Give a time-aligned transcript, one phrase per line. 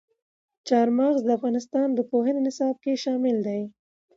[0.67, 3.61] چار مغز د افغانستان د پوهنې نصاب کې شامل دي.